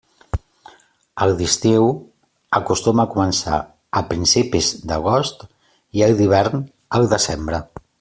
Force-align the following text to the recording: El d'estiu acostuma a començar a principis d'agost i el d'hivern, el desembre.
El 1.25 1.33
d'estiu 1.41 1.91
acostuma 2.61 3.05
a 3.05 3.11
començar 3.13 3.61
a 4.01 4.05
principis 4.15 4.73
d'agost 4.93 5.49
i 6.01 6.09
el 6.09 6.21
d'hivern, 6.23 6.69
el 7.01 7.13
desembre. 7.19 7.67